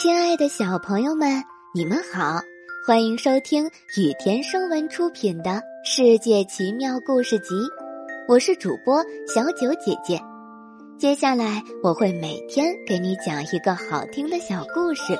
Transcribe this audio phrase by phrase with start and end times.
[0.00, 2.40] 亲爱的小朋友们，你们好，
[2.86, 3.66] 欢迎收听
[3.98, 5.50] 雨田声文出品的
[5.84, 7.54] 《世界奇妙故事集》，
[8.26, 10.18] 我是主播小九姐姐。
[10.98, 15.18] 接下来我会每天给你讲一个好听的小故事。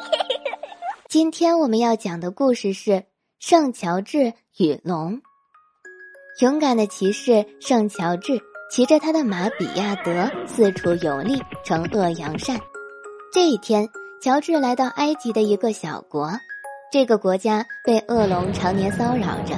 [1.11, 3.05] 今天我们要讲的故事是
[3.39, 5.21] 圣乔治与龙。
[6.41, 8.41] 勇敢的骑士圣乔治
[8.71, 12.59] 骑着他的马比亚德四处游历，惩恶扬善。
[13.31, 13.87] 这一天。
[14.23, 16.31] 乔治来到埃及的一个小国，
[16.93, 19.57] 这个国家被恶龙常年骚扰着。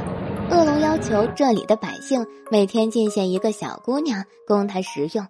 [0.53, 5.27] 恶龙要求这里的百姓每天进献一个小姑娘供他食用。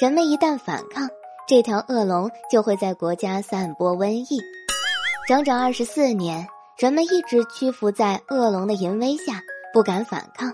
[0.00, 1.08] 人们一旦反抗，
[1.46, 4.40] 这条恶龙就会在国家散播瘟疫。
[5.28, 6.44] 整整二十四年，
[6.76, 9.40] 人们一直屈服在恶龙的淫威下，
[9.72, 10.52] 不敢反抗。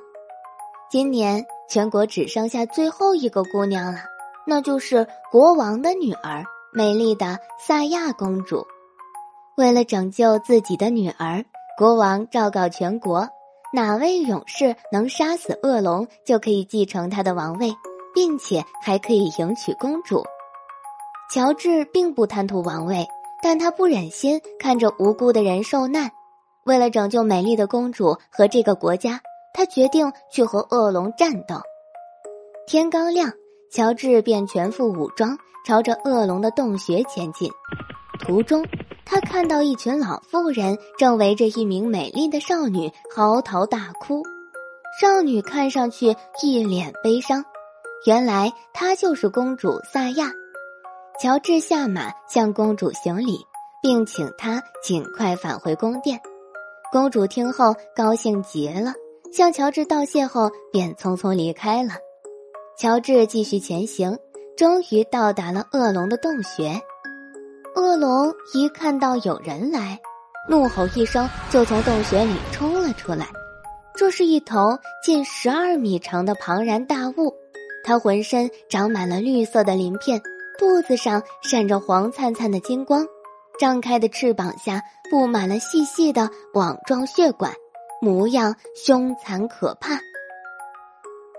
[0.91, 4.01] 今年，全国只剩下最后一个姑娘了，
[4.47, 6.45] 那就是国王的女儿。
[6.73, 8.65] 美丽的萨亚公主，
[9.57, 11.45] 为了拯救自己的女儿，
[11.77, 13.29] 国王昭告全国：
[13.73, 17.75] 哪位勇士能杀死恶龙，就可以继承他的王位，
[18.15, 20.23] 并且还可以迎娶公主。
[21.35, 23.05] 乔治并不贪图王位，
[23.43, 26.13] 但他不忍心看着无辜的人受难。
[26.65, 29.21] 为了拯救美丽的公主和这个国家，
[29.53, 31.57] 他决定去和恶龙战斗。
[32.69, 33.33] 天刚亮，
[33.71, 35.39] 乔治便全副武装。
[35.67, 37.53] 朝着恶龙的洞穴前进，
[38.19, 38.67] 途中
[39.05, 44.23] 他看到一群老妇人正围着一名美丽的少女嚎啕大哭。
[45.01, 47.45] 少女看上去一脸悲伤，
[48.07, 50.33] 原来她就是公主萨亚。
[51.21, 53.39] 乔治下马向公主行礼，
[53.83, 56.19] 并请她尽快返回宫殿。
[56.91, 58.95] 公主听后高兴极了，
[59.31, 61.93] 向乔治道谢后便匆匆离开了。
[62.81, 64.19] 乔治继续前行。
[64.57, 66.81] 终于到达了恶龙的洞穴，
[67.77, 70.01] 恶龙一看到有人来，
[70.49, 73.27] 怒吼一声就从洞穴里冲了出来。
[73.95, 77.35] 这是一头近十二米长的庞然大物，
[77.85, 80.23] 它浑身长满了绿色的鳞片，
[80.59, 83.07] 肚子上闪着黄灿灿的金光，
[83.59, 87.53] 张开的翅膀下布满了细细的网状血管，
[88.01, 90.01] 模样凶残可怕。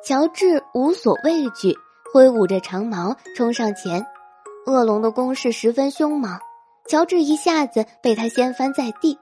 [0.03, 1.77] 乔治无所畏惧。
[2.13, 4.05] 挥舞着长矛冲上前，
[4.65, 6.37] 恶龙的攻势十分凶猛，
[6.85, 9.17] 乔治一下子被他掀翻在地。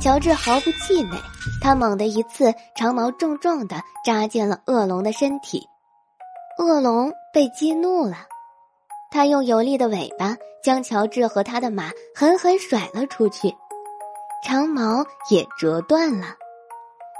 [0.00, 1.18] 乔治毫不气馁，
[1.60, 5.68] 他猛地一刺，长矛重重的扎进了恶龙的身体。
[6.58, 8.16] 恶龙被激怒了，
[9.10, 13.54] 他用有力的尾巴将乔治和他的马狠狠甩了出去，
[14.42, 16.28] 长矛也折断了。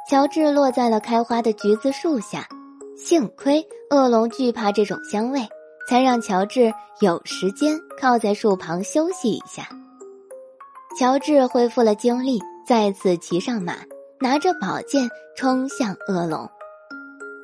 [0.09, 2.49] 乔治落在了开花的橘子树下。
[2.97, 5.47] 幸亏恶龙惧怕这种香味，
[5.89, 9.69] 才让乔治有时间靠在树旁休息一下。
[10.99, 13.75] 乔治恢复了精力，再次骑上马，
[14.19, 16.49] 拿着宝剑冲向恶龙。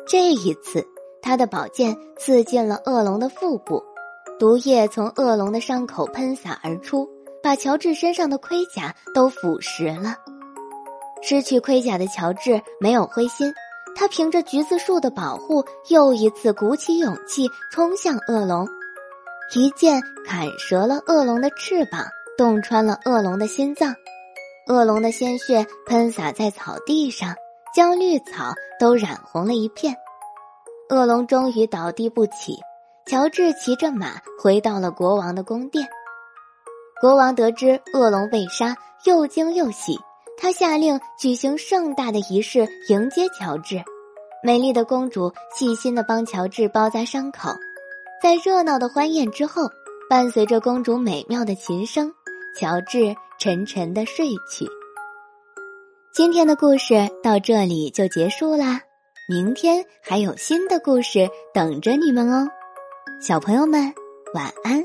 [0.08, 0.82] 这一次，
[1.20, 3.82] 他的宝剑刺进了恶龙的腹部，
[4.38, 7.06] 毒液从恶龙的伤口喷洒而出，
[7.42, 10.16] 把乔治身上的盔甲都腐蚀了。
[11.20, 13.52] 失去盔甲的乔治没有灰心。
[13.94, 18.68] 他凭着橘子树的保护，又一次鼓起勇气冲向恶龙，
[19.54, 23.94] 一剑砍折了恶龙的翅膀，洞穿了恶龙的心脏，
[24.68, 27.34] 恶龙的鲜血喷洒在草地上，
[27.74, 29.94] 将绿草都染红了一片。
[30.90, 32.58] 恶龙终于倒地不起。
[33.04, 35.88] 乔治骑着马回到了国王的宫殿。
[37.00, 39.98] 国王得知恶龙被杀，又惊又喜。
[40.42, 43.80] 他下令举行盛大的仪式迎接乔治，
[44.42, 47.50] 美丽的公主细心的帮乔治包扎伤口，
[48.20, 49.70] 在热闹的欢宴之后，
[50.10, 52.12] 伴随着公主美妙的琴声，
[52.58, 54.66] 乔治沉沉的睡去。
[56.12, 58.80] 今天的故事到这里就结束啦，
[59.28, 62.48] 明天还有新的故事等着你们哦，
[63.20, 63.94] 小朋友们
[64.34, 64.84] 晚安。